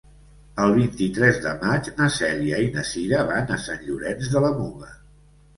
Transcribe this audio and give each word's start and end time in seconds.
El 0.61 0.71
vint-i-tres 0.77 1.37
de 1.43 1.51
maig 1.59 1.91
na 1.99 2.09
Cèlia 2.15 2.63
i 2.69 2.71
na 2.79 2.87
Cira 2.93 3.21
van 3.33 3.55
a 3.57 3.61
Sant 3.67 3.85
Llorenç 3.91 4.33
de 4.35 4.43
la 4.47 4.53
Muga. 4.63 4.91